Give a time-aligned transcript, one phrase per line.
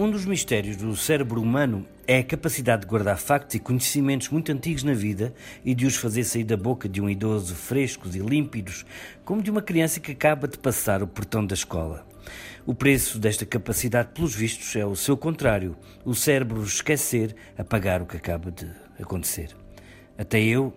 [0.00, 4.50] Um dos mistérios do cérebro humano é a capacidade de guardar factos e conhecimentos muito
[4.50, 8.18] antigos na vida e de os fazer sair da boca de um idoso frescos e
[8.18, 8.86] límpidos,
[9.26, 12.06] como de uma criança que acaba de passar o portão da escola.
[12.64, 18.06] O preço desta capacidade, pelos vistos, é o seu contrário: o cérebro esquecer, apagar o
[18.06, 19.54] que acaba de acontecer.
[20.16, 20.72] Até eu,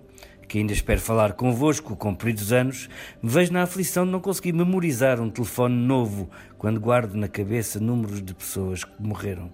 [0.47, 2.89] que ainda espero falar convosco, compridos anos,
[3.21, 7.79] me vejo na aflição de não conseguir memorizar um telefone novo quando guardo na cabeça
[7.79, 9.49] números de pessoas que morreram.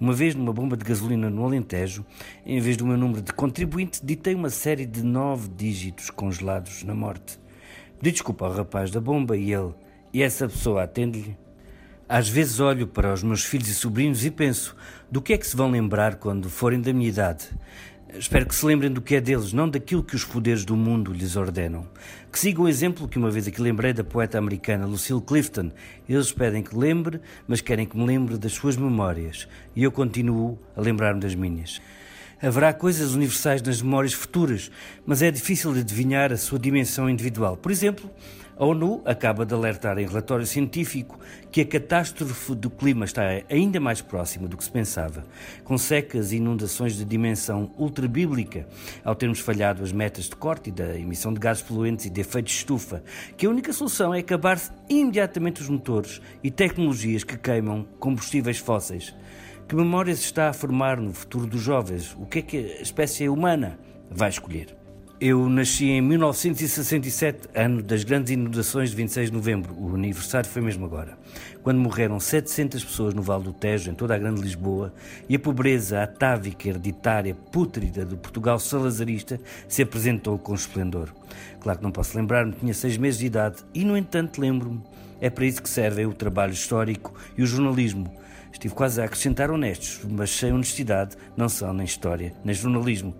[0.00, 2.04] Uma vez, numa bomba de gasolina no Alentejo,
[2.46, 6.94] em vez do meu número de contribuinte, ditei uma série de nove dígitos congelados na
[6.94, 7.38] morte.
[7.98, 9.74] Pedi desculpa ao rapaz da bomba e ele,
[10.12, 11.36] e essa pessoa atende-lhe?
[12.08, 14.74] Às vezes olho para os meus filhos e sobrinhos e penso:
[15.10, 17.50] do que é que se vão lembrar quando forem da minha idade?
[18.14, 21.12] Espero que se lembrem do que é deles, não daquilo que os poderes do mundo
[21.12, 21.86] lhes ordenam.
[22.32, 25.70] Que sigam o exemplo que uma vez aqui lembrei da poeta americana Lucille Clifton.
[26.08, 29.46] Eles pedem que lembre, mas querem que me lembre das suas memórias.
[29.76, 31.82] E eu continuo a lembrar-me das minhas.
[32.40, 34.70] Haverá coisas universais nas memórias futuras,
[35.04, 37.56] mas é difícil adivinhar a sua dimensão individual.
[37.56, 38.08] Por exemplo,
[38.56, 41.18] a ONU acaba de alertar em relatório científico
[41.50, 45.24] que a catástrofe do clima está ainda mais próxima do que se pensava,
[45.64, 48.68] com secas e inundações de dimensão ultrabíblica,
[49.04, 52.20] ao termos falhado as metas de corte e da emissão de gases poluentes e de
[52.20, 53.02] efeitos de estufa,
[53.36, 59.12] que a única solução é acabar-se imediatamente os motores e tecnologias que queimam combustíveis fósseis.
[59.68, 62.16] Que memória se está a formar no futuro dos jovens?
[62.18, 63.78] O que é que a espécie humana
[64.10, 64.74] vai escolher?
[65.20, 69.74] Eu nasci em 1967, ano das grandes inundações de 26 de novembro.
[69.78, 71.18] O aniversário foi mesmo agora.
[71.62, 74.90] Quando morreram 700 pessoas no Vale do Tejo, em toda a Grande Lisboa,
[75.28, 79.38] e a pobreza atávica, hereditária, pútrida do Portugal salazarista
[79.68, 81.10] se apresentou com esplendor.
[81.60, 84.80] Claro que não posso lembrar-me, tinha seis meses de idade, e no entanto lembro-me.
[85.20, 88.10] É para isso que servem o trabalho histórico e o jornalismo
[88.58, 93.14] Estive quase a acrescentar honestos, mas sem honestidade não são nem história, nem jornalismo.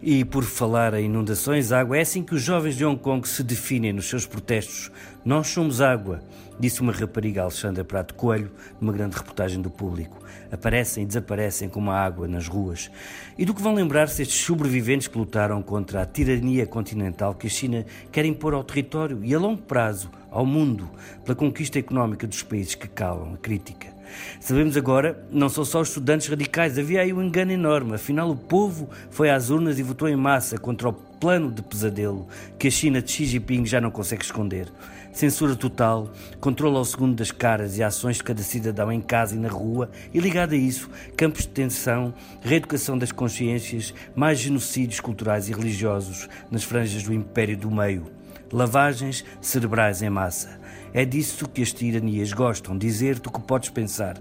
[0.00, 3.42] E por falar em inundações, água, é assim que os jovens de Hong Kong se
[3.42, 4.92] definem nos seus protestos.
[5.24, 6.22] Nós somos água,
[6.60, 10.16] disse uma rapariga Alexandra Prato Coelho numa grande reportagem do público.
[10.52, 12.88] Aparecem e desaparecem como a água nas ruas.
[13.36, 17.50] E do que vão lembrar-se estes sobreviventes que lutaram contra a tirania continental que a
[17.50, 20.88] China quer impor ao território e a longo prazo ao mundo
[21.24, 23.93] pela conquista económica dos países que calam a crítica.
[24.40, 27.94] Sabemos agora, não são só os estudantes radicais, havia aí um engano enorme.
[27.94, 32.26] Afinal, o povo foi às urnas e votou em massa contra o plano de pesadelo
[32.58, 34.68] que a China de Xi Jinping já não consegue esconder.
[35.12, 39.38] Censura total, controle ao segundo das caras e ações de cada cidadão em casa e
[39.38, 45.48] na rua, e ligado a isso, campos de tensão, reeducação das consciências, mais genocídios culturais
[45.48, 50.58] e religiosos nas franjas do Império do Meio lavagens cerebrais em massa.
[50.92, 54.16] É disso que as tiranias gostam, dizer-te o que podes pensar.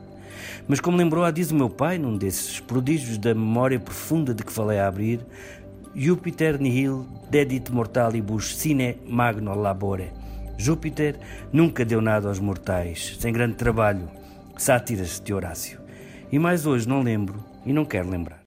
[0.68, 4.44] Mas como lembrou a diz o meu pai, num desses prodígios da memória profunda de
[4.44, 5.20] que falei a abrir,
[5.96, 10.12] Júpiter nihil dedit mortalibus sine magno labore.
[10.58, 11.20] Júpiter
[11.52, 14.10] nunca deu nada aos mortais, sem grande trabalho.
[14.58, 15.80] Sátiras de Horácio.
[16.32, 18.42] E mais hoje não lembro e não quero lembrar.